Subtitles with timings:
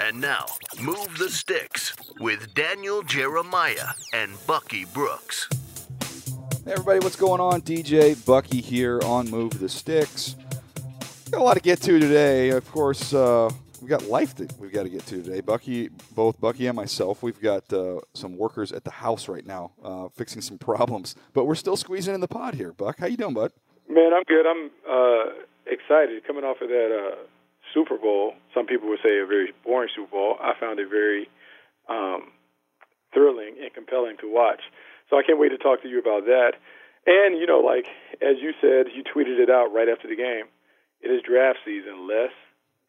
[0.00, 0.46] And now,
[0.80, 5.48] Move the Sticks with Daniel Jeremiah and Bucky Brooks.
[6.64, 7.62] Hey everybody, what's going on?
[7.62, 10.36] DJ Bucky here on Move the Sticks.
[11.32, 12.50] Got a lot to get to today.
[12.50, 15.40] Of course, uh, we've got life that we've got to get to today.
[15.40, 19.72] Bucky, both Bucky and myself, we've got uh, some workers at the house right now
[19.82, 22.72] uh, fixing some problems, but we're still squeezing in the pod here.
[22.72, 23.50] Buck, how you doing, bud?
[23.88, 24.46] Man, I'm good.
[24.46, 25.32] I'm uh,
[25.66, 27.16] excited coming off of that uh,
[27.74, 28.34] Super Bowl.
[28.54, 30.36] Some people would say a very boring Super Bowl.
[30.40, 31.28] I found it very
[31.88, 32.32] um,
[33.12, 34.60] thrilling and compelling to watch.
[35.10, 36.52] So I can't wait to talk to you about that.
[37.06, 37.86] And you know, like
[38.20, 40.44] as you said, you tweeted it out right after the game.
[41.00, 42.08] It is draft season.
[42.08, 42.34] Let's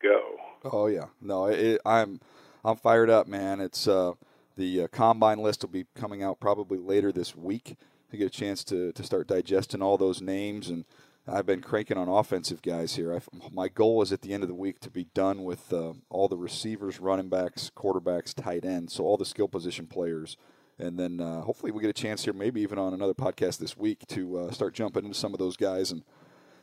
[0.01, 0.37] go.
[0.63, 2.19] Oh yeah, no, it, I'm
[2.65, 3.61] I'm fired up, man.
[3.61, 4.13] It's uh,
[4.57, 7.77] the uh, combine list will be coming out probably later this week
[8.11, 10.85] to get a chance to to start digesting all those names and
[11.27, 13.13] I've been cranking on offensive guys here.
[13.13, 13.19] i
[13.51, 16.27] my goal is at the end of the week to be done with uh, all
[16.27, 20.37] the receivers, running backs, quarterbacks, tight ends, so all the skill position players.
[20.79, 23.77] And then uh, hopefully we get a chance here, maybe even on another podcast this
[23.77, 26.03] week, to uh, start jumping into some of those guys and,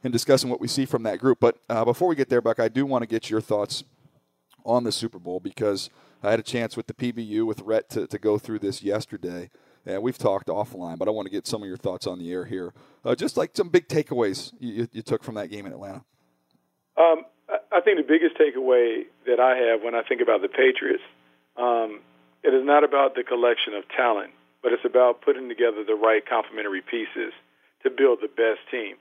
[0.02, 1.38] and discussing what we see from that group.
[1.38, 3.84] But uh, before we get there, Buck, I do want to get your thoughts
[4.64, 5.90] on the Super Bowl because
[6.22, 9.50] I had a chance with the PBU with Rhett to, to go through this yesterday.
[9.86, 12.30] And we've talked offline, but I want to get some of your thoughts on the
[12.30, 12.74] air here.
[13.04, 16.04] Uh, just like some big takeaways you, you, took from that game in Atlanta.
[16.96, 21.04] Um, I think the biggest takeaway that I have when I think about the Patriots,
[21.56, 22.00] um,
[22.42, 24.32] it is not about the collection of talent,
[24.62, 27.32] but it's about putting together the right complementary pieces
[27.84, 28.96] to build the best team.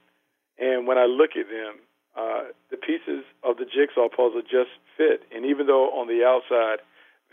[0.59, 1.81] And when I look at them,
[2.15, 5.23] uh, the pieces of the jigsaw puzzle just fit.
[5.33, 6.79] And even though on the outside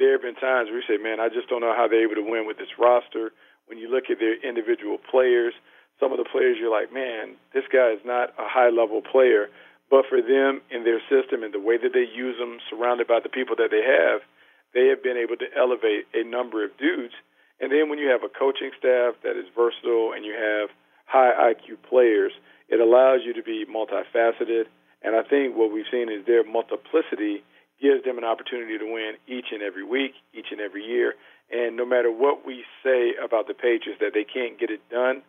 [0.03, 2.19] there have been times where you say, man, I just don't know how they're able
[2.19, 3.31] to win with this roster.
[3.71, 5.55] When you look at their individual players,
[6.03, 9.47] some of the players you're like, man, this guy is not a high level player.
[9.95, 13.23] But for them in their system and the way that they use them, surrounded by
[13.23, 14.27] the people that they have,
[14.75, 17.15] they have been able to elevate a number of dudes.
[17.63, 20.75] And then when you have a coaching staff that is versatile and you have
[21.07, 22.33] high IQ players,
[22.67, 24.67] it allows you to be multifaceted.
[25.07, 27.47] And I think what we've seen is their multiplicity
[27.83, 31.15] gives them an opportunity to win each and every week, each and every year.
[31.51, 35.23] And no matter what we say about the Patriots that they can't get it done,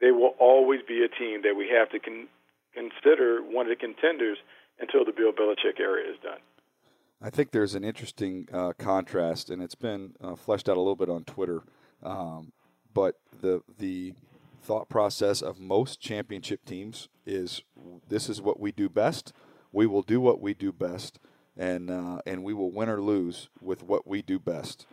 [0.00, 2.28] they will always be a team that we have to con-
[2.74, 4.38] consider one of the contenders
[4.80, 6.40] until the Bill Belichick era is done.
[7.22, 10.96] I think there's an interesting uh, contrast, and it's been uh, fleshed out a little
[10.96, 11.62] bit on Twitter.
[12.02, 12.52] Um,
[12.94, 14.14] but the the
[14.62, 17.62] thought process of most championship teams is
[18.08, 19.34] this is what we do best.
[19.70, 21.18] We will do what we do best
[21.60, 24.86] and uh, and we will win or lose with what we do best.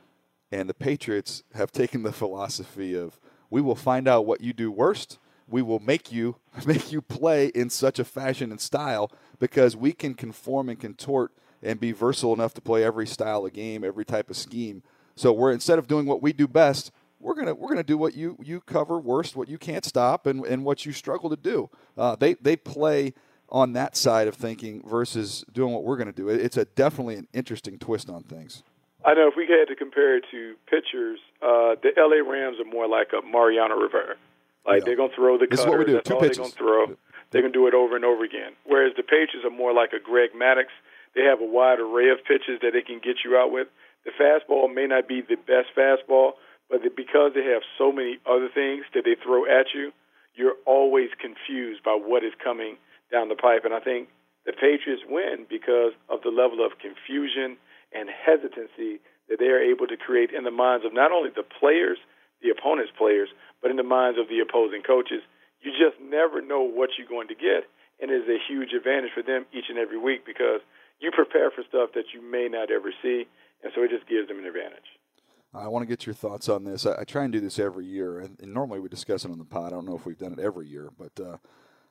[0.52, 3.20] And the Patriots have taken the philosophy of
[3.50, 5.18] we will find out what you do worst.
[5.48, 6.36] We will make you
[6.68, 11.32] make you play in such a fashion and style because we can conform and contort
[11.64, 14.84] and be versatile enough to play every style of game, every type of scheme.
[15.16, 16.92] So we're instead of doing what we do best,
[17.22, 20.46] we're gonna we're gonna do what you you cover worst, what you can't stop, and,
[20.46, 21.70] and what you struggle to do.
[21.98, 23.14] Uh, they they play
[23.50, 26.30] on that side of thinking versus doing what we're going to do.
[26.30, 28.64] It's a definitely an interesting twist on things.
[29.06, 32.70] I know if we had to compare it to pitchers, uh, the LA Rams are
[32.70, 34.16] more like a Mariano Rivera.
[34.66, 34.86] Like yeah.
[34.86, 35.62] they're going to throw the this.
[35.62, 35.94] Is what we do.
[35.94, 36.38] That's Two all pitches.
[36.38, 36.98] they're going to throw.
[37.32, 38.52] They're going to do it over and over again.
[38.66, 40.68] Whereas the Patriots are more like a Greg Maddux.
[41.16, 43.68] They have a wide array of pitches that they can get you out with.
[44.04, 46.40] The fastball may not be the best fastball,
[46.70, 49.92] but because they have so many other things that they throw at you,
[50.36, 52.78] you're always confused by what is coming
[53.12, 53.64] down the pipe.
[53.66, 54.10] And I think
[54.46, 57.58] the Patriots win because of the level of confusion
[57.92, 59.00] and hesitancy
[59.30, 61.98] that they are able to create in the minds of not only the players,
[62.42, 63.30] the opponent's players,
[63.62, 65.22] but in the minds of the opposing coaches.
[65.62, 67.66] You just never know what you're going to get,
[68.00, 70.62] and it is a huge advantage for them each and every week because
[71.00, 73.28] you prepare for stuff that you may not ever see,
[73.64, 74.88] and so it just gives them an advantage.
[75.54, 76.86] I want to get your thoughts on this.
[76.86, 79.40] I, I try and do this every year, and, and, normally we discuss it on
[79.40, 79.68] the pod.
[79.68, 81.38] I don't know if we've done it every year, but uh,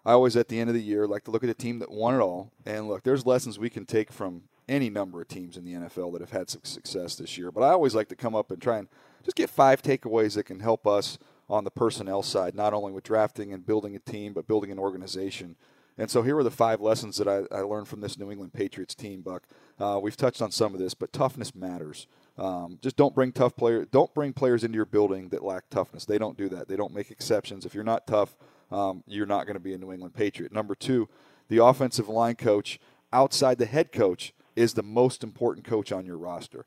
[0.07, 1.91] I always, at the end of the year, like to look at a team that
[1.91, 2.53] won it all.
[2.65, 6.13] And look, there's lessons we can take from any number of teams in the NFL
[6.13, 7.51] that have had some success this year.
[7.51, 8.87] But I always like to come up and try and
[9.25, 11.19] just get five takeaways that can help us
[11.51, 14.79] on the personnel side, not only with drafting and building a team, but building an
[14.79, 15.57] organization.
[15.99, 18.53] And so here are the five lessons that I, I learned from this New England
[18.53, 19.43] Patriots team, Buck.
[19.77, 22.07] Uh, we've touched on some of this, but toughness matters.
[22.39, 23.89] Um, just don't bring tough players.
[23.91, 26.05] Don't bring players into your building that lack toughness.
[26.05, 26.69] They don't do that.
[26.69, 27.67] They don't make exceptions.
[27.67, 28.37] If you're not tough,
[28.71, 30.53] um, you're not going to be a New England Patriot.
[30.53, 31.09] Number two,
[31.49, 32.81] the offensive line coach
[33.13, 36.67] outside the head coach is the most important coach on your roster.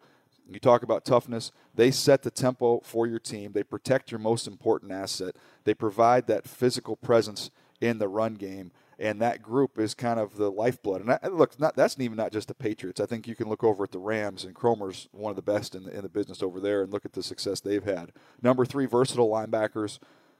[0.52, 3.52] You talk about toughness, they set the tempo for your team.
[3.52, 5.36] They protect your most important asset.
[5.64, 8.72] They provide that physical presence in the run game.
[8.98, 11.02] And that group is kind of the lifeblood.
[11.02, 13.00] And I, look, not, that's even not just the Patriots.
[13.00, 15.74] I think you can look over at the Rams, and Kromer's one of the best
[15.74, 18.12] in the, in the business over there, and look at the success they've had.
[18.42, 20.00] Number three, versatile linebackers.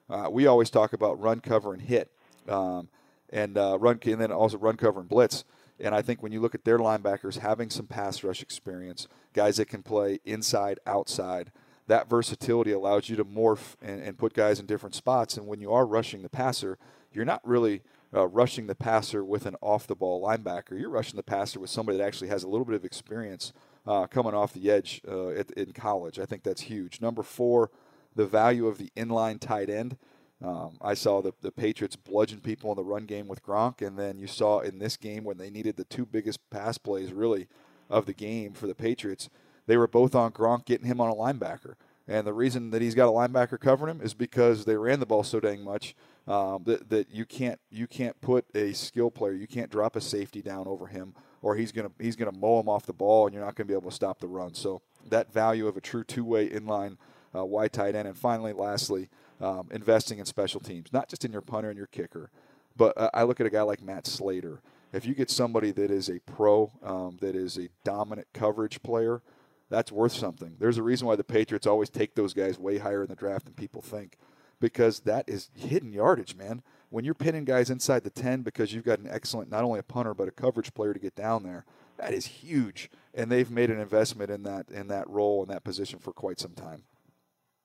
[0.10, 2.12] Uh, we always talk about run, cover, and hit,
[2.48, 2.90] um,
[3.30, 5.44] and uh, run, and then also run, cover, and blitz.
[5.80, 9.58] And I think when you look at their linebackers having some pass rush experience, guys
[9.58, 11.52] that can play inside, outside,
[11.88, 15.38] that versatility allows you to morph and, and put guys in different spots.
[15.38, 16.78] And when you are rushing the passer,
[17.14, 17.82] you're not really
[18.14, 20.80] uh, rushing the passer with an off the ball linebacker.
[20.80, 23.54] You're rushing the passer with somebody that actually has a little bit of experience
[23.88, 26.20] uh, coming off the edge uh, at, in college.
[26.20, 27.02] I think that's huge.
[27.02, 27.72] Number four,
[28.20, 29.98] the value of the inline tight end.
[30.44, 33.98] Um, I saw the, the Patriots bludgeon people in the run game with Gronk, and
[33.98, 37.48] then you saw in this game when they needed the two biggest pass plays really
[37.90, 39.30] of the game for the Patriots,
[39.68, 41.76] they were both on Gronk getting him on a linebacker.
[42.10, 45.06] And the reason that he's got a linebacker covering him is because they ran the
[45.06, 45.96] ball so dang much
[46.28, 50.02] um, that, that you can't you can't put a skill player, you can't drop a
[50.02, 53.34] safety down over him, or he's gonna he's gonna mow him off the ball, and
[53.34, 54.56] you're not gonna be able to stop the run.
[54.56, 56.98] So that value of a true two-way inline
[57.36, 59.10] uh, wide tight end, and finally, lastly,
[59.42, 62.30] um, investing in special teams, not just in your punter and your kicker,
[62.76, 64.62] but uh, I look at a guy like Matt Slater.
[64.92, 69.22] If you get somebody that is a pro, um, that is a dominant coverage player,
[69.70, 70.56] that's worth something.
[70.60, 73.46] There's a reason why the Patriots always take those guys way higher in the draft
[73.46, 74.18] than people think,
[74.60, 76.64] because that is hidden yardage, man.
[76.90, 79.84] When you're pinning guys inside the 10 because you've got an excellent, not only a
[79.84, 81.66] punter, but a coverage player to get down there,
[81.98, 82.90] that is huge.
[83.14, 86.40] And they've made an investment in that in that role in that position for quite
[86.40, 86.84] some time.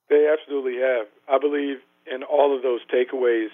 [0.09, 1.06] They absolutely have.
[1.29, 3.49] I believe in all of those takeaways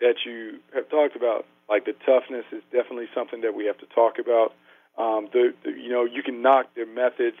[0.00, 1.46] that you have talked about.
[1.68, 4.54] Like the toughness is definitely something that we have to talk about.
[4.96, 7.36] Um, the, the you know you can knock their methods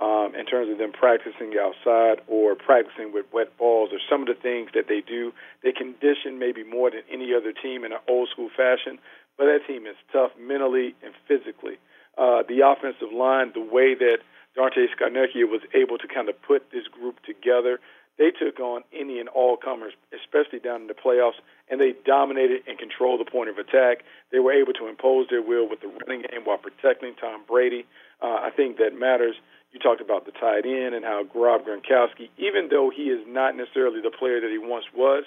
[0.00, 4.28] um, in terms of them practicing outside or practicing with wet balls or some of
[4.28, 5.32] the things that they do.
[5.62, 8.98] They condition maybe more than any other team in an old school fashion,
[9.36, 11.78] but that team is tough mentally and physically.
[12.16, 14.18] Uh, the offensive line, the way that
[14.54, 17.80] Dante Scarnecchia was able to kind of put this group together
[18.18, 21.40] they took on any and all comers, especially down in the playoffs,
[21.70, 24.04] and they dominated and controlled the point of attack.
[24.30, 27.86] They were able to impose their will with the running game while protecting Tom Brady.
[28.20, 29.34] Uh, I think that matters.
[29.72, 33.56] You talked about the tight end and how Rob Gronkowski, even though he is not
[33.56, 35.24] necessarily the player that he once was,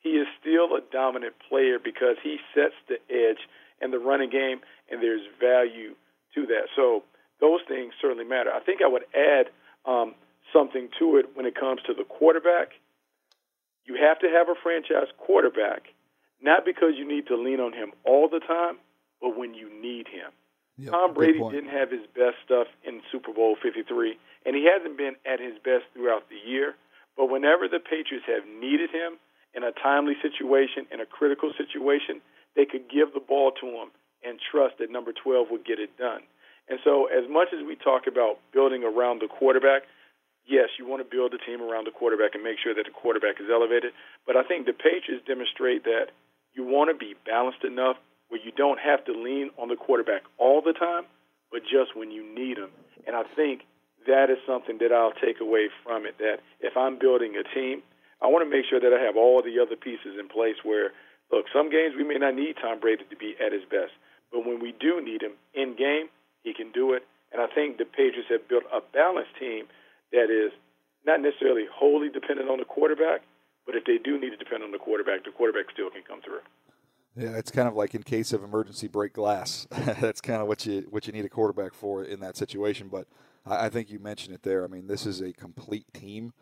[0.00, 3.42] he is still a dominant player because he sets the edge
[3.82, 5.96] in the running game, and there's value
[6.36, 6.68] to that.
[6.76, 7.02] So
[7.40, 8.52] those things certainly matter.
[8.52, 9.50] I think I would add
[9.84, 10.14] um,–
[10.52, 12.72] something to it when it comes to the quarterback.
[13.84, 15.94] You have to have a franchise quarterback,
[16.42, 18.76] not because you need to lean on him all the time,
[19.20, 20.30] but when you need him.
[20.78, 24.96] Yep, Tom Brady didn't have his best stuff in Super Bowl 53, and he hasn't
[24.96, 26.74] been at his best throughout the year.
[27.16, 29.18] But whenever the Patriots have needed him
[29.54, 32.20] in a timely situation, in a critical situation,
[32.54, 33.90] they could give the ball to him
[34.22, 36.22] and trust that number 12 would get it done.
[36.68, 39.82] And so, as much as we talk about building around the quarterback,
[40.48, 42.90] yes, you want to build a team around the quarterback and make sure that the
[42.90, 43.92] quarterback is elevated.
[44.26, 46.10] But I think the Patriots demonstrate that
[46.56, 47.96] you want to be balanced enough
[48.28, 51.04] where you don't have to lean on the quarterback all the time,
[51.52, 52.72] but just when you need him.
[53.06, 53.62] And I think
[54.06, 56.18] that is something that I'll take away from it.
[56.18, 57.82] That if I'm building a team,
[58.20, 60.92] I want to make sure that I have all the other pieces in place where,
[61.30, 63.92] look, some games we may not need Tom Brady to be at his best,
[64.32, 66.08] but when we do need him in game,
[66.42, 67.04] he can do it.
[67.32, 69.68] And I think the Patriots have built a balanced team
[70.12, 70.52] that is
[71.06, 73.22] not necessarily wholly dependent on the quarterback,
[73.66, 76.20] but if they do need to depend on the quarterback, the quarterback still can come
[76.22, 76.40] through.
[77.16, 79.66] Yeah, it's kind of like in case of emergency break glass.
[80.00, 82.88] That's kind of what you what you need a quarterback for in that situation.
[82.88, 83.08] But
[83.44, 84.64] I, I think you mentioned it there.
[84.64, 86.32] I mean, this is a complete team.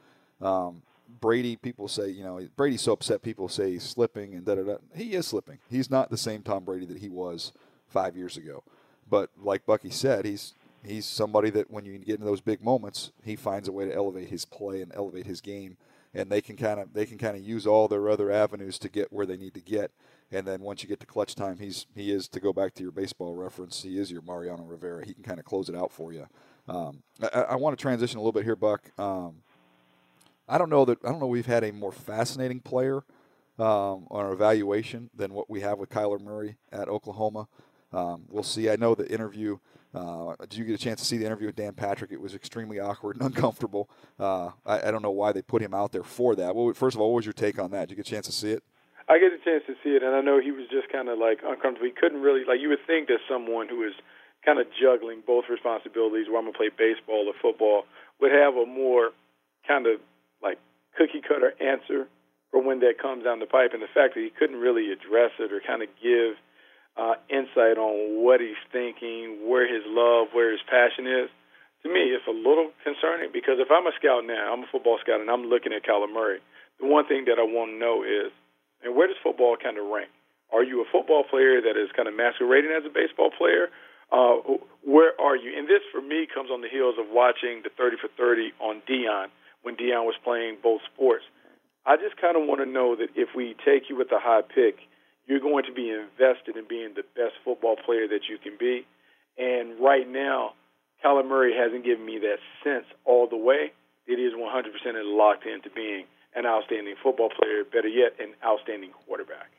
[0.40, 0.82] Um,
[1.20, 3.22] Brady, people say, you know, Brady's so upset.
[3.22, 4.76] People say he's slipping and da da da.
[4.94, 5.58] He is slipping.
[5.70, 7.52] He's not the same Tom Brady that he was
[7.88, 8.62] five years ago.
[9.08, 13.12] But like Bucky said, he's he's somebody that when you get in those big moments,
[13.24, 15.76] he finds a way to elevate his play and elevate his game.
[16.14, 18.88] And they can kind of they can kind of use all their other avenues to
[18.88, 19.90] get where they need to get.
[20.32, 22.82] And then once you get to clutch time, he's he is to go back to
[22.82, 23.82] your baseball reference.
[23.82, 25.04] He is your Mariano Rivera.
[25.04, 26.26] He can kind of close it out for you.
[26.68, 28.90] Um, I, I, want to transition a little bit here, Buck.
[28.98, 29.36] Um,
[30.48, 33.04] I don't know that I don't know we've had a more fascinating player
[33.58, 37.46] um, on our evaluation than what we have with Kyler Murray at Oklahoma.
[37.92, 38.68] Um, we'll see.
[38.68, 39.58] I know the interview.
[39.96, 42.12] Uh, did you get a chance to see the interview with Dan Patrick?
[42.12, 43.88] It was extremely awkward and uncomfortable.
[44.20, 46.54] Uh, I, I, don't know why they put him out there for that.
[46.54, 47.88] Well, first of all, what was your take on that?
[47.88, 48.62] Did you get a chance to see it?
[49.08, 51.18] I get a chance to see it, and I know he was just kind of
[51.18, 51.86] like uncomfortable.
[51.86, 53.94] He couldn't really like you would think that someone who is
[54.44, 57.86] kind of juggling both responsibilities, where I'm gonna play baseball or football,
[58.20, 59.10] would have a more
[59.66, 60.00] kind of
[60.42, 60.58] like
[60.98, 62.08] cookie cutter answer
[62.50, 63.72] for when that comes down the pipe.
[63.72, 66.34] And the fact that he couldn't really address it or kind of give
[66.96, 71.28] uh, insight on what he's thinking, where his love, where his passion is,
[71.84, 74.98] to me, it's a little concerning because if I'm a scout now, I'm a football
[75.00, 76.40] scout, and I'm looking at Kyler Murray,
[76.80, 78.32] the one thing that I want to know is
[78.82, 80.10] and where does football kind of rank?
[80.52, 83.68] Are you a football player that is kind of masquerading as a baseball player?
[84.12, 85.50] Uh, where are you?
[85.56, 88.82] And this, for me, comes on the heels of watching the 30 for 30 on
[88.86, 89.26] Deion
[89.62, 91.24] when Deion was playing both sports.
[91.84, 94.42] I just kind of want to know that if we take you with a high
[94.42, 94.86] pick,
[95.26, 98.86] you're going to be invested in being the best football player that you can be.
[99.38, 100.52] And right now,
[101.04, 103.72] Kyler Murray hasn't given me that sense all the way.
[104.06, 104.70] It is 100%
[105.04, 106.04] locked into being
[106.34, 109.50] an outstanding football player, better yet, an outstanding quarterback.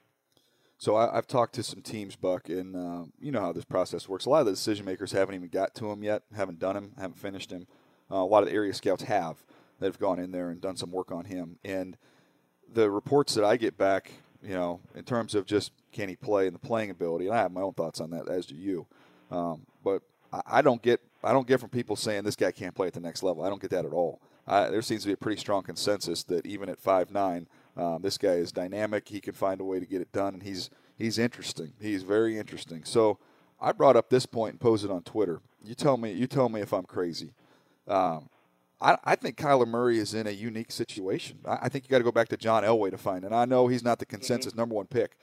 [0.78, 4.08] So I, have talked to some teams, Buck, and uh, you know how this process
[4.08, 4.26] works.
[4.26, 6.92] A lot of the decision makers haven't even got to him yet, haven't done him,
[6.98, 7.66] haven't finished him.
[8.12, 9.44] Uh, a lot of the area scouts have
[9.80, 11.58] that have gone in there and done some work on him.
[11.66, 11.98] And
[12.72, 14.12] the reports that I get back,
[14.44, 17.40] you know, in terms of just can he play and the playing ability, and I
[17.40, 18.86] have my own thoughts on that, as do you.
[19.32, 20.02] Um, but
[20.32, 22.94] I, I don't get I don't get from people saying this guy can't play at
[22.94, 23.44] the next level.
[23.44, 26.24] I don't get that at all uh, there seems to be a pretty strong consensus
[26.24, 29.08] that even at five nine, um, this guy is dynamic.
[29.08, 31.74] He can find a way to get it done, and he's he's interesting.
[31.82, 32.84] He's very interesting.
[32.86, 33.20] So
[33.60, 35.42] I brought up this point and posed it on Twitter.
[35.64, 36.14] You tell me.
[36.14, 37.34] You tell me if I'm crazy.
[37.88, 38.30] Um,
[38.80, 41.40] I, I, think Kyler Murray is in a unique situation.
[41.46, 43.24] I, I think you got to go back to John Elway to find.
[43.24, 44.18] And I know he's not the mm-hmm.
[44.18, 45.18] consensus number one pick,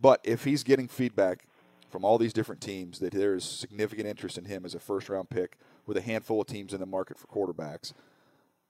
[0.00, 1.46] but if he's getting feedback
[1.90, 5.08] from all these different teams that there is significant interest in him as a first
[5.08, 7.92] round pick with a handful of teams in the market for quarterbacks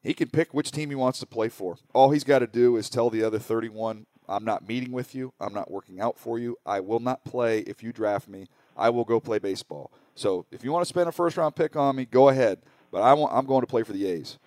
[0.02, 1.76] he can pick which team he wants to play for.
[1.92, 5.32] All he's got to do is tell the other 31, I'm not meeting with you.
[5.40, 6.56] I'm not working out for you.
[6.66, 8.46] I will not play if you draft me.
[8.76, 9.92] I will go play baseball.
[10.14, 12.58] So if you want to spend a first round pick on me, go ahead.
[12.92, 14.38] But I want, I'm going to play for the A's.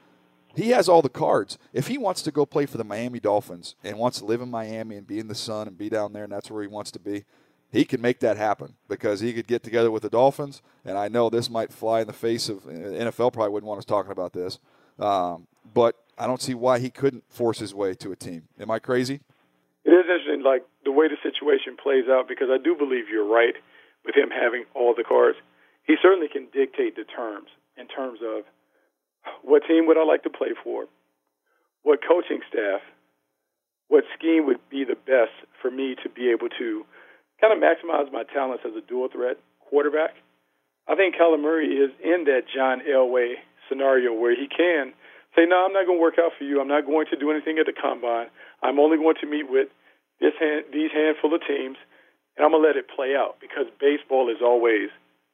[0.55, 1.57] He has all the cards.
[1.73, 4.49] If he wants to go play for the Miami Dolphins and wants to live in
[4.49, 6.91] Miami and be in the sun and be down there and that's where he wants
[6.91, 7.25] to be,
[7.71, 10.61] he can make that happen because he could get together with the Dolphins.
[10.85, 13.33] And I know this might fly in the face of NFL.
[13.33, 14.59] Probably wouldn't want us talking about this,
[14.97, 18.43] um, but I don't see why he couldn't force his way to a team.
[18.57, 19.19] Am I crazy?
[19.83, 23.27] It is interesting, like the way the situation plays out, because I do believe you're
[23.27, 23.55] right
[24.05, 25.37] with him having all the cards.
[25.83, 28.43] He certainly can dictate the terms in terms of
[29.43, 30.85] what team would I like to play for,
[31.83, 32.81] what coaching staff,
[33.87, 36.85] what scheme would be the best for me to be able to
[37.39, 39.37] kind of maximize my talents as a dual threat
[39.69, 40.15] quarterback.
[40.87, 43.35] I think Kyler Murray is in that John Elway
[43.69, 44.93] scenario where he can
[45.35, 46.61] say, "No, I'm not going to work out for you.
[46.61, 48.27] I'm not going to do anything at the combine.
[48.61, 49.69] I'm only going to meet with
[50.19, 51.77] this hand, these handful of teams,
[52.37, 54.89] and I'm going to let it play out because baseball is always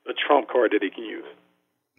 [0.08, 1.28] a trump card that he can use."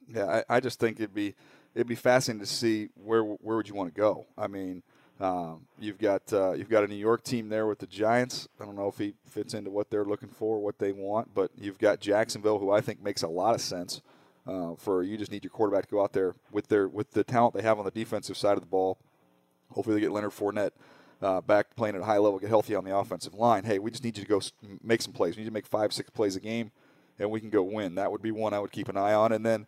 [0.08, 1.34] Yeah, I, I just think it'd be
[1.74, 4.26] it'd be fascinating to see where where would you want to go.
[4.36, 4.82] I mean,
[5.20, 8.48] um, you've got uh, you've got a New York team there with the Giants.
[8.60, 11.50] I don't know if he fits into what they're looking for, what they want, but
[11.56, 14.02] you've got Jacksonville, who I think makes a lot of sense
[14.46, 17.24] uh, for you just need your quarterback to go out there with their with the
[17.24, 18.98] talent they have on the defensive side of the ball.
[19.70, 20.72] Hopefully, they get Leonard Fournette
[21.22, 23.64] uh, back playing at a high level, get healthy on the offensive line.
[23.64, 24.40] Hey, we just need you to go
[24.82, 25.36] make some plays.
[25.36, 26.72] We need to make five, six plays a game,
[27.18, 27.94] and we can go win.
[27.94, 29.32] That would be one I would keep an eye on.
[29.32, 29.66] And then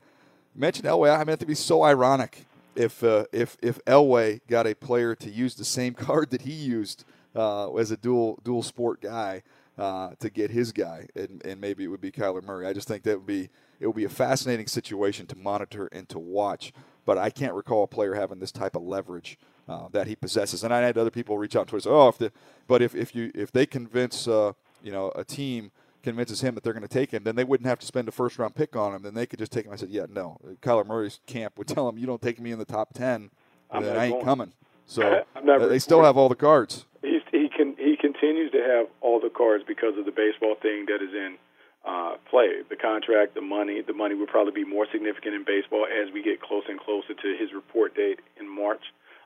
[0.54, 1.14] mention Elway.
[1.14, 2.46] I mean, it'd be so ironic
[2.76, 6.52] if uh, if if Elway got a player to use the same card that he
[6.52, 9.42] used uh, as a dual dual sport guy
[9.78, 12.66] uh, to get his guy, and, and maybe it would be Kyler Murray.
[12.66, 16.08] I just think that would be it would be a fascinating situation to monitor and
[16.08, 16.72] to watch.
[17.06, 20.64] But I can't recall a player having this type of leverage uh, that he possesses.
[20.64, 21.86] And I had other people reach out to us.
[21.86, 22.32] Oh, if the,
[22.66, 25.70] but if, if you if they convince uh, you know a team
[26.04, 28.12] convinces him that they're going to take him, then they wouldn't have to spend a
[28.12, 29.02] first round pick on him.
[29.02, 29.72] Then they could just take him.
[29.72, 30.38] I said, yeah, no.
[30.62, 33.30] Kyler Murray's camp would tell him, you don't take me in the top ten,
[33.72, 34.24] then I ain't going.
[34.24, 34.52] coming.
[34.86, 35.24] So
[35.68, 36.84] they still have all the cards.
[37.02, 40.86] He's, he can he continues to have all the cards because of the baseball thing
[40.86, 41.36] that is in
[41.84, 42.62] uh, play.
[42.68, 46.22] The contract, the money, the money will probably be more significant in baseball as we
[46.22, 48.82] get closer and closer to his report date in March.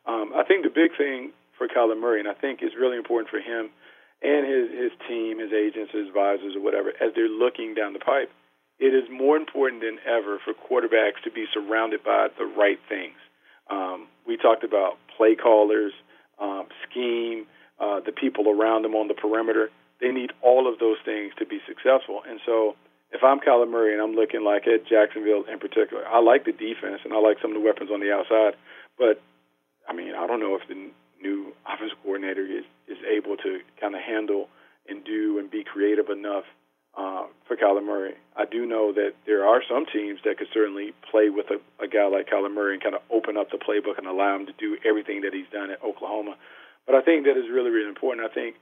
[0.07, 3.31] Um, I think the big thing for Kyler Murray, and I think it's really important
[3.31, 3.71] for him
[4.23, 8.03] and his his team, his agents, his advisors, or whatever, as they're looking down the
[8.03, 8.31] pipe,
[8.79, 13.19] it is more important than ever for quarterbacks to be surrounded by the right things.
[13.71, 15.93] Um, we talked about play callers,
[16.41, 17.47] um, scheme,
[17.79, 19.71] uh, the people around them on the perimeter.
[20.01, 22.23] They need all of those things to be successful.
[22.29, 22.77] And so,
[23.11, 26.53] if I'm Kyler Murray and I'm looking like at Jacksonville in particular, I like the
[26.53, 28.55] defense and I like some of the weapons on the outside,
[28.99, 29.23] but
[29.89, 30.91] I mean, I don't know if the
[31.23, 34.49] new offensive coordinator is is able to kind of handle
[34.89, 36.45] and do and be creative enough
[36.97, 38.15] uh, for Kyler Murray.
[38.37, 41.87] I do know that there are some teams that could certainly play with a, a
[41.87, 44.53] guy like Kyler Murray and kind of open up the playbook and allow him to
[44.59, 46.37] do everything that he's done at Oklahoma.
[46.87, 48.27] But I think that is really, really important.
[48.29, 48.57] I think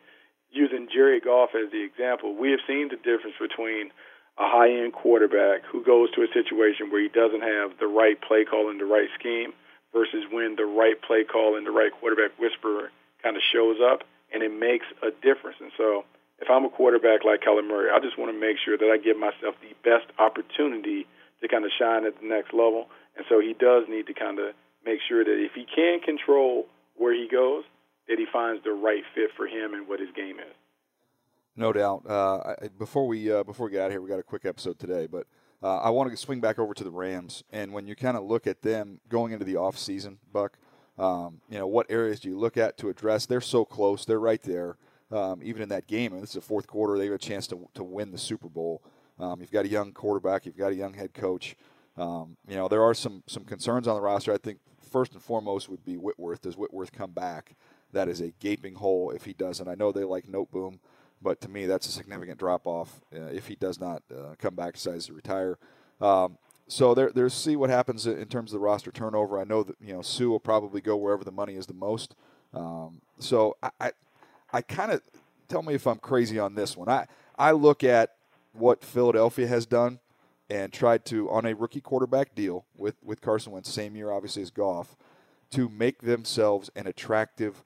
[0.50, 3.90] using Jerry Goff as the example, we have seen the difference between
[4.36, 8.20] a high end quarterback who goes to a situation where he doesn't have the right
[8.20, 9.54] play call and the right scheme
[9.92, 12.90] versus when the right play call and the right quarterback whisperer
[13.22, 14.02] kind of shows up
[14.32, 15.56] and it makes a difference.
[15.60, 16.04] And so
[16.38, 18.98] if I'm a quarterback like Kyler Murray, I just want to make sure that I
[18.98, 21.06] give myself the best opportunity
[21.40, 22.88] to kind of shine at the next level.
[23.16, 26.66] And so he does need to kind of make sure that if he can control
[26.96, 27.64] where he goes,
[28.08, 30.54] that he finds the right fit for him and what his game is.
[31.56, 32.04] No doubt.
[32.06, 34.78] Uh, before we uh, before we get out of here, we got a quick episode
[34.78, 35.26] today, but
[35.62, 37.44] uh, I want to swing back over to the Rams.
[37.50, 40.58] And when you kind of look at them going into the off season, Buck,
[40.98, 43.26] um, you know what areas do you look at to address?
[43.26, 44.04] They're so close.
[44.04, 44.76] They're right there.
[45.12, 47.46] Um, even in that game, and this is the fourth quarter, they have a chance
[47.48, 48.82] to to win the Super Bowl.
[49.18, 50.46] Um, you've got a young quarterback.
[50.46, 51.56] You've got a young head coach.
[51.96, 54.32] Um, you know there are some some concerns on the roster.
[54.32, 54.58] I think
[54.90, 56.42] first and foremost would be Whitworth.
[56.42, 57.54] Does Whitworth come back?
[57.92, 59.68] that is a gaping hole if he doesn't.
[59.68, 60.78] I know they like Noteboom,
[61.22, 64.54] but to me, that's a significant drop off uh, if he does not uh, come
[64.54, 65.58] back, decides to retire.
[66.00, 69.38] Um, so there, there's see what happens in terms of the roster turnover.
[69.38, 72.14] I know that you know Suh will probably go wherever the money is the most.
[72.52, 73.92] Um, so I, I,
[74.52, 75.02] I kind of
[75.48, 76.88] tell me if I'm crazy on this one.
[76.88, 77.06] I,
[77.38, 78.14] I look at
[78.52, 80.00] what Philadelphia has done
[80.48, 84.42] and tried to on a rookie quarterback deal with with Carson Wentz, same year obviously
[84.42, 84.96] as Goff,
[85.50, 87.62] to make themselves an attractive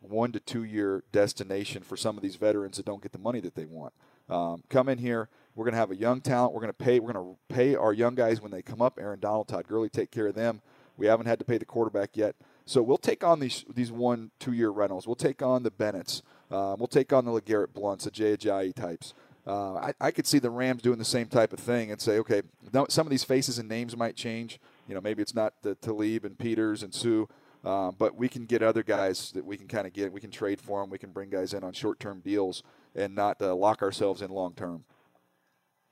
[0.00, 3.40] one to two year destination for some of these veterans that don't get the money
[3.40, 3.92] that they want.
[4.28, 5.28] Um, come in here.
[5.54, 6.54] We're going to have a young talent.
[6.54, 7.00] We're going to pay.
[7.00, 8.98] We're going to pay our young guys when they come up.
[9.00, 10.62] Aaron Donald, Todd Gurley, take care of them.
[10.96, 12.36] We haven't had to pay the quarterback yet,
[12.66, 15.06] so we'll take on these these one two year rentals.
[15.06, 16.22] We'll take on the Bennett's.
[16.50, 19.14] Uh, we'll take on the LeGarrette Blounts, the Jay Ajayi types.
[19.46, 22.18] Uh, I, I, could see the Rams doing the same type of thing and say,
[22.18, 22.42] okay,
[22.88, 24.60] some of these faces and names might change.
[24.86, 27.24] You know, maybe it's not the Talib and Peters and Suh,
[27.64, 30.12] um, but we can get other guys that we can kind of get.
[30.12, 30.88] We can trade for them.
[30.88, 32.62] We can bring guys in on short-term deals
[32.94, 34.84] and not uh, lock ourselves in long-term.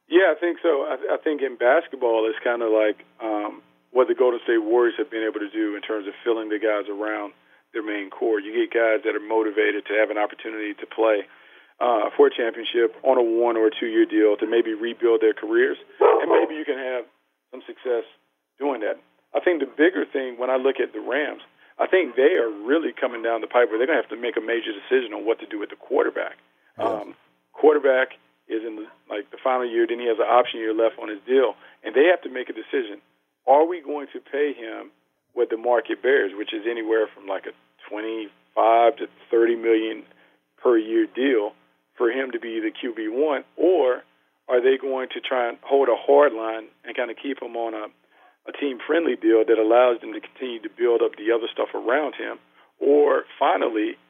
[0.09, 0.89] Yeah, I think so.
[0.89, 3.61] I, I think in basketball, it's kind of like um,
[3.93, 6.59] what the Golden State Warriors have been able to do in terms of filling the
[6.59, 7.35] guys around
[7.75, 8.41] their main core.
[8.41, 11.29] You get guys that are motivated to have an opportunity to play
[11.85, 15.77] uh, for a championship on a one or two-year deal to maybe rebuild their careers,
[16.01, 17.05] and maybe you can have
[17.53, 18.09] some success
[18.59, 18.97] doing that.
[19.37, 21.45] I think the bigger thing when I look at the Rams–
[21.79, 24.21] I think they are really coming down the pipe where they're going to have to
[24.21, 26.37] make a major decision on what to do with the quarterback.
[26.79, 26.85] Yeah.
[26.85, 27.15] Um,
[27.53, 30.99] quarterback is in the, like the final year, then he has an option year left
[30.99, 33.01] on his deal, and they have to make a decision:
[33.47, 34.91] Are we going to pay him
[35.35, 37.55] what the market bears, which is anywhere from like a
[37.89, 40.03] twenty-five to thirty million
[40.63, 41.53] per year deal
[41.97, 44.03] for him to be the QB one, or
[44.49, 47.55] are they going to try and hold a hard line and kind of keep him
[47.57, 47.87] on a
[48.49, 51.69] a team friendly deal that allows them to continue to build up the other stuff
[51.77, 52.41] around him?
[52.81, 54.01] Or finally,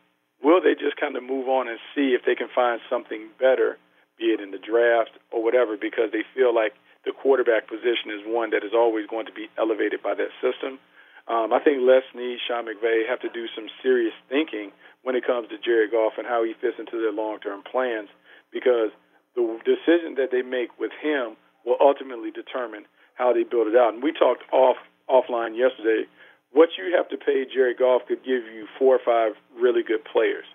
[0.43, 3.77] will they just kind of move on and see if they can find something better,
[4.17, 6.73] be it in the draft or whatever, because they feel like
[7.05, 10.79] the quarterback position is one that is always going to be elevated by that system?
[11.27, 14.73] Um, I think Les Snead, Sean McVay have to do some serious thinking
[15.03, 18.09] when it comes to Jared Goff and how he fits into their long-term plans,
[18.53, 18.91] because
[19.37, 22.87] the decision that they make with him will ultimately determine
[23.19, 23.93] how they build it out.
[23.93, 24.77] And we talked off
[25.11, 26.07] offline yesterday.
[26.53, 30.05] What you have to pay Jerry Goff could give you four or five really good
[30.07, 30.47] players.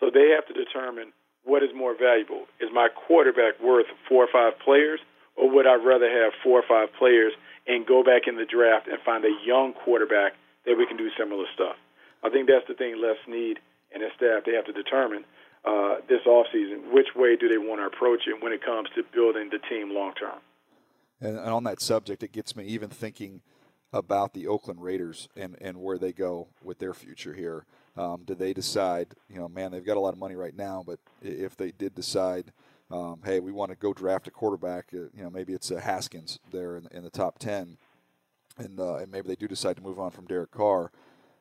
[0.00, 1.12] So they have to determine
[1.44, 2.46] what is more valuable.
[2.60, 5.00] Is my quarterback worth four or five players,
[5.36, 7.32] or would I rather have four or five players
[7.66, 10.32] and go back in the draft and find a young quarterback
[10.64, 11.76] that we can do similar stuff?
[12.22, 13.58] I think that's the thing Les Snead
[13.92, 15.24] and his staff they have to determine
[15.64, 19.02] uh, this offseason which way do they want to approach it when it comes to
[19.14, 20.38] building the team long term.
[21.22, 23.40] And, and on that subject, it gets me even thinking
[23.92, 27.64] about the Oakland Raiders and, and where they go with their future here.
[27.96, 30.82] Um, do they decide, you know, man, they've got a lot of money right now,
[30.84, 32.52] but if they did decide,
[32.90, 35.80] um, hey, we want to go draft a quarterback, uh, you know, maybe it's a
[35.80, 37.76] Haskins there in, in the top 10,
[38.58, 40.90] and, uh, and maybe they do decide to move on from Derek Carr,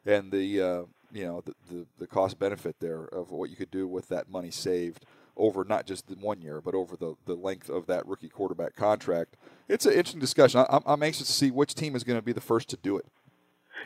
[0.05, 3.71] and the, uh, you know, the, the, the cost benefit there of what you could
[3.71, 5.05] do with that money saved
[5.41, 8.75] over not just the one year, but over the, the length of that rookie quarterback
[8.75, 9.35] contract.
[9.67, 10.63] It's an interesting discussion.
[10.69, 12.97] I, I'm anxious to see which team is going to be the first to do
[12.97, 13.05] it.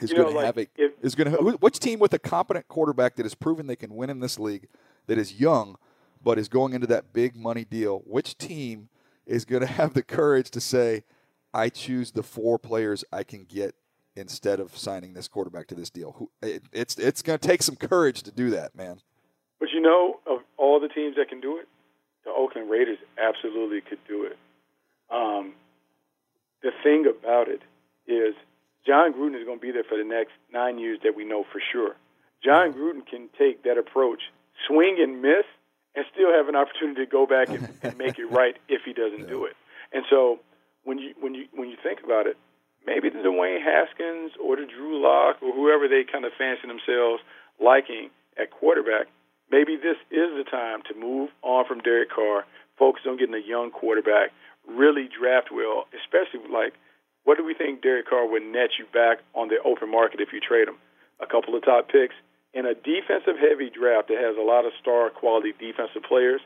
[0.01, 2.67] Is going to like have a if, is going to which team with a competent
[2.67, 4.67] quarterback that has proven they can win in this league,
[5.07, 5.77] that is young,
[6.21, 8.01] but is going into that big money deal.
[8.05, 8.89] Which team
[9.25, 11.05] is going to have the courage to say,
[11.53, 13.73] "I choose the four players I can get
[14.17, 16.29] instead of signing this quarterback to this deal"?
[16.41, 18.99] It, it's it's going to take some courage to do that, man.
[19.61, 21.67] But you know, of all the teams that can do it,
[22.23, 24.37] the Oakland Raiders absolutely could do it.
[25.11, 25.53] Um,
[26.63, 27.61] the thing about it
[28.07, 28.33] is
[28.85, 31.45] Jon Gruden is going to be there for the next nine years that we know
[31.51, 31.95] for sure.
[32.43, 34.21] Jon Gruden can take that approach,
[34.67, 35.45] swing and miss,
[35.95, 38.93] and still have an opportunity to go back and, and make it right if he
[38.93, 39.27] doesn't yeah.
[39.27, 39.55] do it.
[39.93, 40.39] And so
[40.83, 42.37] when you when you when you think about it,
[42.85, 47.23] maybe the Dwayne Haskins or the Drew Lock or whoever they kind of fancy themselves
[47.59, 49.07] liking at quarterback
[49.51, 52.45] maybe this is the time to move on from Derek Carr,
[52.77, 54.31] focus on getting a young quarterback,
[54.67, 56.73] really draft well, especially like
[57.25, 60.29] what do we think Derek Carr would net you back on the open market if
[60.31, 60.77] you trade him?
[61.19, 62.13] A couple of top picks
[62.53, 66.39] in a defensive heavy draft that has a lot of star quality defensive players.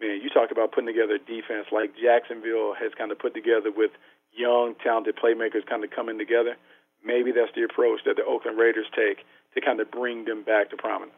[0.00, 3.72] Man, you talk about putting together a defense like Jacksonville has kind of put together
[3.74, 3.90] with
[4.30, 6.54] young, talented playmakers kind of coming together.
[7.02, 10.70] Maybe that's the approach that the Oakland Raiders take to kind of bring them back
[10.70, 11.16] to prominence.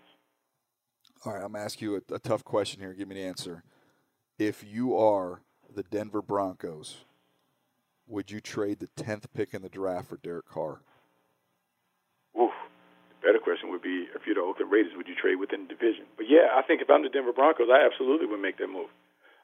[1.24, 2.94] All right, I'm going to ask you a, a tough question here.
[2.94, 3.62] Give me an answer.
[4.38, 5.42] If you are
[5.74, 7.04] the Denver Broncos,
[8.06, 10.80] would you trade the 10th pick in the draft for Derek Carr?
[12.40, 12.50] Oof.
[13.20, 15.74] The better question would be if you're the Oakland Raiders, would you trade within the
[15.74, 16.04] division?
[16.16, 18.88] But yeah, I think if I'm the Denver Broncos, I absolutely would make that move.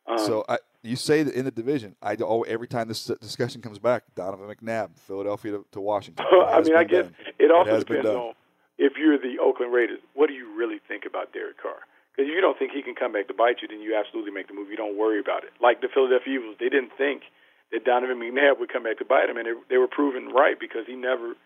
[0.07, 3.61] Um, so I, you say that in the division, I oh, every time this discussion
[3.61, 6.25] comes back, Donovan McNabb, Philadelphia to, to Washington.
[6.47, 7.15] I mean, I guess done.
[7.39, 8.35] it also it depends on
[8.79, 11.81] if you're the Oakland Raiders, what do you really think about Derek Carr?
[12.13, 14.33] Because if you don't think he can come back to bite you, then you absolutely
[14.33, 14.73] make the move.
[14.73, 15.53] You don't worry about it.
[15.61, 17.29] Like the Philadelphia Eagles, they didn't think
[17.73, 20.57] that Donovan McNabb would come back to bite him, and they, they were proven right
[20.57, 21.37] because he never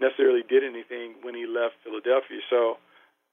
[0.00, 2.40] necessarily did anything when he left Philadelphia.
[2.48, 2.78] So,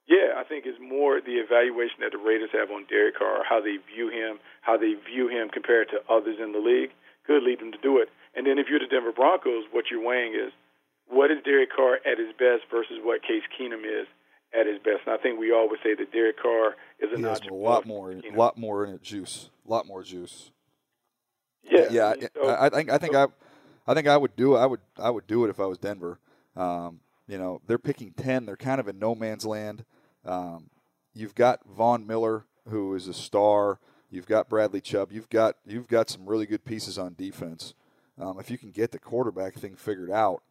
[0.04, 3.60] yeah, I think it's more the evaluation that the Raiders have on Derek Carr, how
[3.60, 6.92] they view him, how they view him compared to others in the league,
[7.24, 8.08] could lead them to do it.
[8.34, 10.52] And then if you're the Denver Broncos, what you're weighing is–
[11.08, 14.06] what is Derek Carr at his best versus what Case Keenum is
[14.58, 15.06] at his best.
[15.06, 18.36] And I think we always say that Derek Carr is a, a lot more, a
[18.36, 20.50] lot more in it juice, a lot more juice.
[21.62, 22.06] Yeah, yeah.
[22.08, 23.24] I, so, I, think I think so,
[23.86, 24.60] I, I think I would do it.
[24.60, 26.18] I would I would do it if I was Denver.
[26.56, 28.46] Um, you know, they're picking ten.
[28.46, 29.84] They're kind of in no man's land.
[30.24, 30.70] Um,
[31.14, 33.78] you've got Von Miller, who is a star.
[34.10, 35.10] You've got Bradley Chubb.
[35.12, 37.74] You've got you've got some really good pieces on defense.
[38.18, 40.42] Um, if you can get the quarterback thing figured out,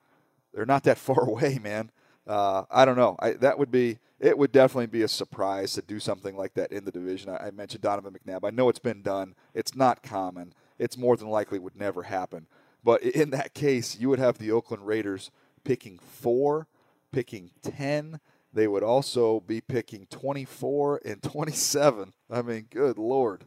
[0.55, 1.91] they're not that far away, man.
[2.25, 3.15] Uh, I don't know.
[3.19, 4.35] I, that would be it.
[4.35, 7.29] Would definitely be a surprise to do something like that in the division.
[7.29, 8.39] I, I mentioned Donovan McNabb.
[8.43, 9.35] I know it's been done.
[9.53, 10.53] It's not common.
[10.79, 12.47] It's more than likely would never happen.
[12.83, 15.29] But in that case, you would have the Oakland Raiders
[15.63, 16.67] picking four,
[17.11, 18.19] picking ten.
[18.51, 22.13] They would also be picking 24 and 27.
[22.31, 23.43] I mean, good lord.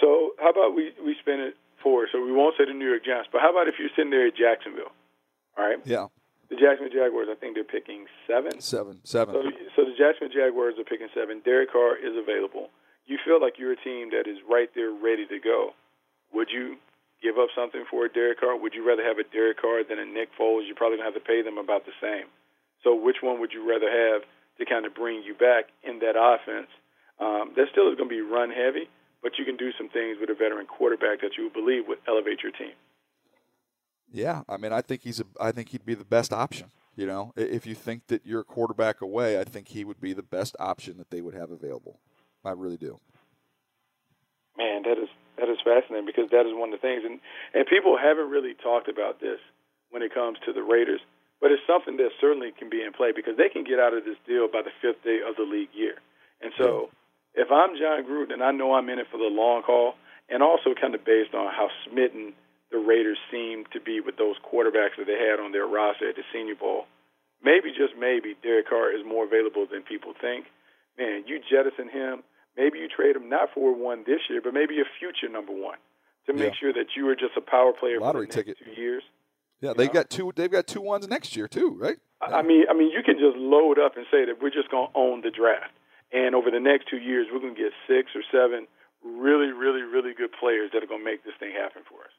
[0.00, 2.08] So how about we we spin it four?
[2.10, 4.26] So we won't say the New York Giants, but how about if you're sitting there
[4.26, 4.90] at Jacksonville?
[5.56, 5.78] All right.
[5.84, 6.06] Yeah.
[6.52, 8.60] The Jacksonville Jaguars, I think they're picking seven.
[8.60, 9.32] Seven, seven.
[9.32, 9.40] So,
[9.72, 11.40] so the Jacksonville Jaguars are picking seven.
[11.40, 12.68] Derek Carr is available.
[13.08, 15.72] You feel like you're a team that is right there, ready to go.
[16.36, 16.76] Would you
[17.24, 18.60] give up something for a Derek Carr?
[18.60, 20.68] Would you rather have a Derek Carr than a Nick Foles?
[20.68, 22.28] You're probably gonna have to pay them about the same.
[22.84, 24.22] So which one would you rather have
[24.58, 26.68] to kind of bring you back in that offense?
[27.18, 28.90] Um, that still is going to be run heavy,
[29.22, 32.42] but you can do some things with a veteran quarterback that you believe would elevate
[32.42, 32.74] your team.
[34.12, 36.70] Yeah, I mean, I think he's a, I think he'd be the best option.
[36.94, 40.12] You know, if you think that you're a quarterback away, I think he would be
[40.12, 41.98] the best option that they would have available.
[42.44, 43.00] I really do.
[44.58, 47.18] Man, that is that is fascinating because that is one of the things, and
[47.54, 49.40] and people haven't really talked about this
[49.90, 51.00] when it comes to the Raiders,
[51.40, 54.04] but it's something that certainly can be in play because they can get out of
[54.04, 55.96] this deal by the fifth day of the league year.
[56.42, 56.90] And so,
[57.34, 59.94] if I'm Jon Gruden and I know I'm in it for the long haul,
[60.28, 62.34] and also kind of based on how smitten
[62.72, 66.16] the Raiders seem to be with those quarterbacks that they had on their roster at
[66.16, 66.86] the Senior Bowl.
[67.44, 70.46] Maybe just maybe Derek Carr is more available than people think.
[70.98, 72.22] Man, you jettison him.
[72.56, 75.78] Maybe you trade him not for one this year, but maybe a future number one
[76.26, 76.60] to make Yeah.
[76.60, 78.74] sure that you are just a power player Lottery for the next ticket.
[78.76, 79.02] two years.
[79.60, 79.92] Yeah, they know?
[79.92, 80.32] got two.
[80.34, 81.96] They've got two ones next year too, right?
[82.20, 84.70] I I mean, I mean, you can just load up and say that we're just
[84.70, 85.72] going to own the draft,
[86.12, 88.66] and over the next two years, we're going to get six or seven
[89.02, 92.11] really, really, really good players that are going to make this thing happen for us.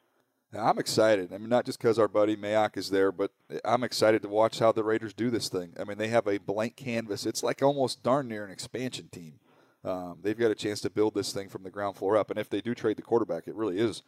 [0.54, 1.32] Now, I'm excited.
[1.32, 3.32] I mean, not just because our buddy Mayock is there, but
[3.64, 5.72] I'm excited to watch how the Raiders do this thing.
[5.78, 7.26] I mean, they have a blank canvas.
[7.26, 9.40] It's like almost darn near an expansion team.
[9.84, 12.30] Um, they've got a chance to build this thing from the ground floor up.
[12.30, 14.02] And if they do trade the quarterback, it really is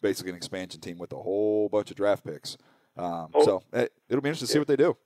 [0.00, 2.56] basically an expansion team with a whole bunch of draft picks.
[2.96, 3.44] Um, Oh.
[3.44, 4.96] So eh, it'll be interesting to see what they do.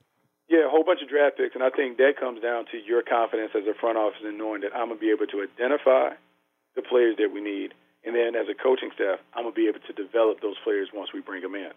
[0.47, 3.01] Yeah, a whole bunch of draft picks, and I think that comes down to your
[3.01, 6.13] confidence as a front office and knowing that I'm going to be able to identify
[6.75, 7.73] the players that we need,
[8.05, 10.89] and then as a coaching staff, I'm going to be able to develop those players
[10.93, 11.71] once we bring them in.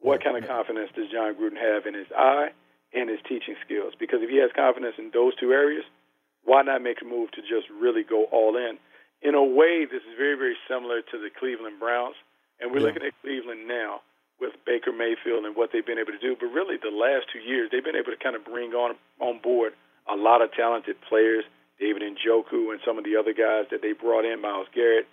[0.00, 2.50] What kind of confidence does Jon Gruden have in his eye
[2.92, 3.94] and his teaching skills?
[3.98, 5.84] Because if he has confidence in those two areas,
[6.42, 8.78] why not make a move to just really go all in?
[9.22, 12.16] In a way, this is very, very similar to the Cleveland Browns,
[12.58, 12.86] and we're Yeah.
[12.90, 14.02] looking at Cleveland now
[14.40, 16.34] with Baker Mayfield and what they've been able to do.
[16.34, 19.38] But really, the last two years, they've been able to kind of bring on on
[19.38, 19.74] board
[20.08, 21.44] a lot of talented players,
[21.78, 25.06] David Njoku and some of the other guys that they brought in, Myles Garrett.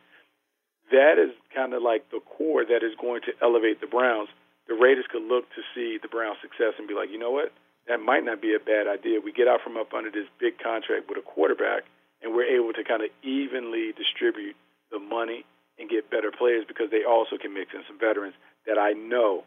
[0.91, 4.29] That is kind of like the core that is going to elevate the Browns.
[4.67, 7.51] The Raiders could look to see the Browns' success and be like, you know what?
[7.87, 9.19] That might not be a bad idea.
[9.19, 11.83] We get out from up under this big contract with a quarterback,
[12.21, 14.55] and we're able to kind of evenly distribute
[14.91, 15.45] the money
[15.79, 18.35] and get better players because they also can mix in some veterans
[18.67, 19.43] that I know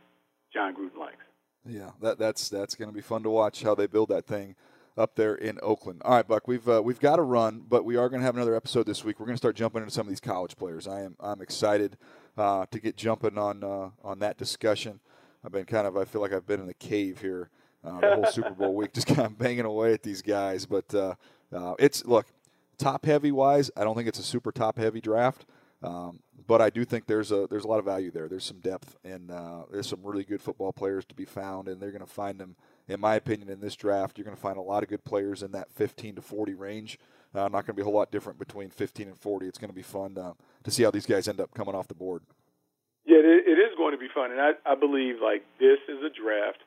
[0.52, 1.22] Jon Gruden likes.
[1.64, 4.56] Yeah, that, that's that's going to be fun to watch how they build that thing
[4.96, 6.02] up there in Oakland.
[6.04, 8.36] All right, Buck, we've uh, we've got to run, but we are going to have
[8.36, 9.18] another episode this week.
[9.18, 10.86] We're going to start jumping into some of these college players.
[10.86, 11.96] I am I'm excited
[12.36, 15.00] uh, to get jumping on uh, on that discussion.
[15.44, 17.50] I've been kind of I feel like I've been in a cave here
[17.84, 20.66] uh, the whole Super Bowl week, just kind of banging away at these guys.
[20.66, 21.14] But uh,
[21.52, 22.26] uh, it's look
[22.78, 23.70] top heavy wise.
[23.76, 25.46] I don't think it's a super top heavy draft.
[25.82, 28.28] Um, but I do think there's a there's a lot of value there.
[28.28, 31.80] There's some depth, and uh, there's some really good football players to be found, and
[31.80, 32.56] they're going to find them.
[32.88, 35.42] In my opinion, in this draft, you're going to find a lot of good players
[35.42, 36.98] in that 15 to 40 range.
[37.34, 39.46] Uh, not going to be a whole lot different between 15 and 40.
[39.46, 41.88] It's going to be fun uh, to see how these guys end up coming off
[41.88, 42.22] the board.
[43.06, 46.10] Yeah, it, is going to be fun, and I, I believe like this is a
[46.10, 46.58] draft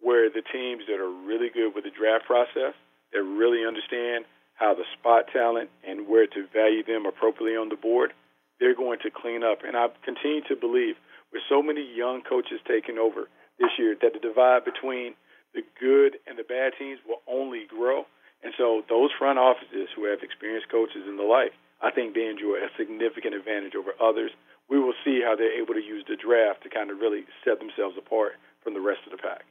[0.00, 2.74] where the teams that are really good with the draft process,
[3.12, 7.76] that really understand how to spot talent and where to value them appropriately on the
[7.76, 8.12] board,
[8.60, 9.64] they're going to clean up.
[9.64, 10.96] And I continue to believe
[11.32, 13.28] with so many young coaches taking over
[13.58, 15.14] this year that the divide between
[15.54, 18.06] the good and the bad teams will only grow.
[18.42, 22.26] And so those front offices who have experienced coaches and the like, I think they
[22.26, 24.30] enjoy a significant advantage over others.
[24.68, 27.58] We will see how they're able to use the draft to kind of really set
[27.58, 29.44] themselves apart from the rest of the pack.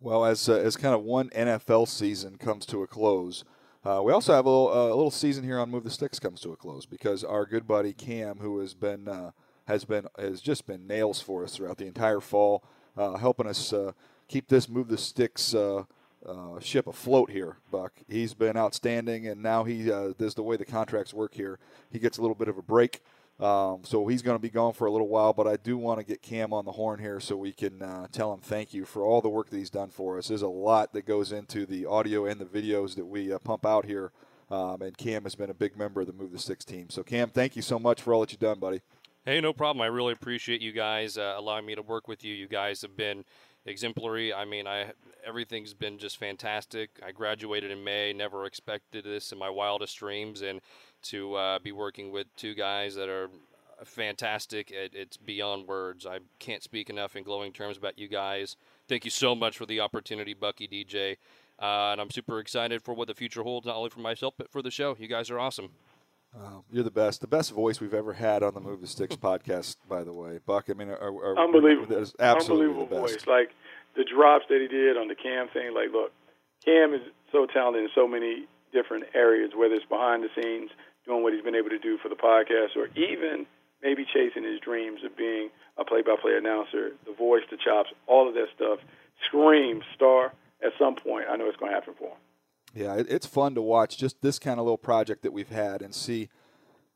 [0.00, 3.44] Well, as uh, as kind of one NFL season comes to a close,
[3.84, 6.18] uh, we also have a little, uh, a little season here on Move the Sticks
[6.18, 9.32] comes to a close because our good buddy Cam, who has been uh,
[9.66, 12.64] has been has just been nails for us throughout the entire fall,
[12.96, 13.92] uh, helping us uh,
[14.30, 15.54] keep this Move the Sticks.
[15.54, 15.84] Uh,
[16.26, 17.92] uh, ship afloat here, Buck.
[18.06, 21.58] He's been outstanding, and now he uh, is the way the contracts work here.
[21.90, 23.02] He gets a little bit of a break,
[23.40, 25.32] um, so he's going to be gone for a little while.
[25.32, 28.06] But I do want to get Cam on the horn here so we can uh,
[28.12, 30.28] tell him thank you for all the work that he's done for us.
[30.28, 33.64] There's a lot that goes into the audio and the videos that we uh, pump
[33.64, 34.12] out here,
[34.50, 36.90] um, and Cam has been a big member of the Move the Sticks team.
[36.90, 38.82] So Cam, thank you so much for all that you've done, buddy.
[39.24, 39.82] Hey, no problem.
[39.82, 42.34] I really appreciate you guys uh, allowing me to work with you.
[42.34, 43.24] You guys have been
[43.66, 44.32] exemplary.
[44.32, 44.92] I mean, I
[45.26, 46.90] everything's been just fantastic.
[47.04, 48.12] I graduated in May.
[48.12, 50.60] Never expected this in my wildest dreams, and
[51.02, 53.30] to uh, be working with two guys that are
[53.84, 54.70] fantastic.
[54.70, 56.06] It, it's beyond words.
[56.06, 58.56] I can't speak enough in glowing terms about you guys.
[58.88, 61.16] Thank you so much for the opportunity, Bucky DJ.
[61.60, 64.50] Uh, and I'm super excited for what the future holds, not only for myself, but
[64.50, 64.96] for the show.
[64.98, 65.70] You guys are awesome.
[66.36, 69.16] Uh, you're the best, the best voice we've ever had on the Move the Sticks
[69.28, 69.76] podcast.
[69.88, 70.66] By the way, Buck.
[70.70, 71.96] I mean, are, are, Unbelievable.
[71.96, 73.24] Is absolutely Unbelievable the best.
[73.24, 73.26] voice.
[73.26, 73.50] Like
[73.96, 75.74] the drops that he did on the Cam thing.
[75.74, 76.12] Like, look,
[76.64, 80.70] Cam is so talented in so many different areas, whether it's behind the scenes,
[81.06, 83.46] doing what he's been able to do for the podcast, or even
[83.82, 88.34] maybe chasing his dreams of being a play-by-play announcer, the voice, the chops, all of
[88.34, 88.78] that stuff
[89.26, 90.32] Scream star.
[90.62, 92.16] At some point, I know it's going to happen for him.
[92.74, 95.82] Yeah, it, it's fun to watch just this kind of little project that we've had
[95.82, 96.28] and see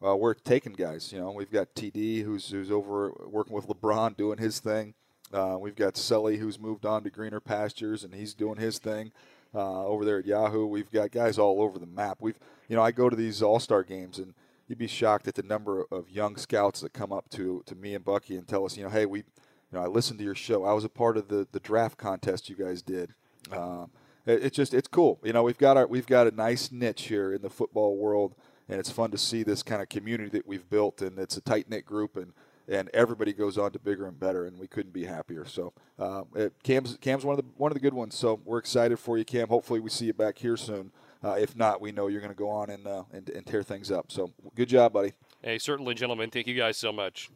[0.04, 1.12] uh, where it's taking guys.
[1.12, 4.94] You know, we've got TD who's who's over working with LeBron doing his thing.
[5.32, 9.10] Uh, we've got Sully who's moved on to greener pastures and he's doing his thing
[9.54, 10.66] uh, over there at Yahoo.
[10.66, 12.18] We've got guys all over the map.
[12.20, 14.34] We've you know I go to these All Star games and
[14.68, 17.94] you'd be shocked at the number of young scouts that come up to to me
[17.94, 19.24] and Bucky and tell us, you know, hey, we, you
[19.72, 20.64] know, I listened to your show.
[20.64, 23.14] I was a part of the the draft contest you guys did.
[23.52, 23.86] It,
[24.26, 25.20] it's just it's cool.
[25.22, 28.34] You know, we've got our we've got a nice niche here in the football world,
[28.68, 31.40] and it's fun to see this kind of community that we've built, and it's a
[31.40, 32.32] tight knit group, and
[32.66, 35.44] and everybody goes on to bigger and better, and we couldn't be happier.
[35.44, 38.14] So, uh, it, Cam's Cam's one of the one of the good ones.
[38.14, 39.48] So we're excited for you, Cam.
[39.48, 40.90] Hopefully, we see you back here soon.
[41.22, 43.62] Uh, if not, we know you're going to go on and, uh, and, and tear
[43.62, 44.12] things up.
[44.12, 45.14] So good job, buddy.
[45.42, 46.28] Hey, certainly, gentlemen.
[46.28, 47.30] Thank you guys so much.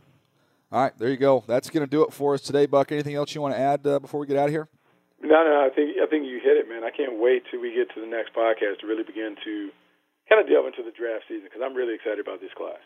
[0.70, 1.42] All right, there you go.
[1.46, 2.92] That's going to do it for us today, Buck.
[2.92, 4.68] Anything else you want to add uh, before we get out of here?
[5.22, 5.66] No, no.
[5.66, 6.84] I think I think you hit it, man.
[6.84, 9.70] I can't wait till we get to the next podcast to really begin to
[10.28, 12.80] kind of delve into the draft season because I'm really excited about this class.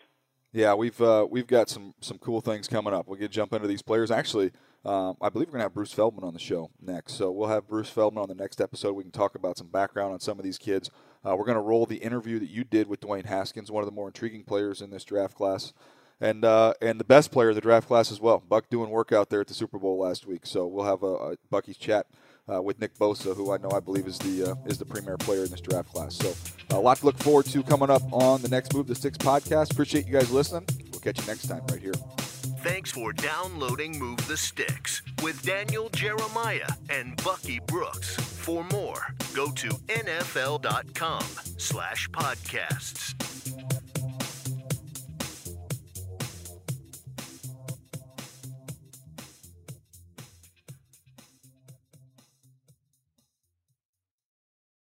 [0.53, 3.07] Yeah, we've uh, we've got some some cool things coming up.
[3.07, 4.11] We get jump into these players.
[4.11, 4.51] Actually,
[4.85, 7.13] um, I believe we're gonna have Bruce Feldman on the show next.
[7.13, 8.93] So we'll have Bruce Feldman on the next episode.
[8.93, 10.91] We can talk about some background on some of these kids.
[11.25, 13.95] Uh, we're gonna roll the interview that you did with Dwayne Haskins, one of the
[13.95, 15.73] more intriguing players in this draft class,
[16.23, 18.41] and uh, and the best player of the draft class as well.
[18.47, 20.45] Buck doing work out there at the Super Bowl last week.
[20.45, 22.07] So we'll have a, a Bucky's chat.
[22.51, 25.15] Uh, with Nick Bosa, who I know I believe is the uh, is the premier
[25.15, 26.17] player in this draft class.
[26.17, 26.33] So
[26.71, 29.71] a lot to look forward to coming up on the next Move the Sticks podcast.
[29.71, 30.67] Appreciate you guys listening.
[30.91, 31.93] We'll catch you next time right here.
[32.59, 38.17] Thanks for downloading Move the Sticks with Daniel Jeremiah and Bucky Brooks.
[38.17, 41.23] For more, go to nfl.com
[41.57, 43.22] slash podcasts.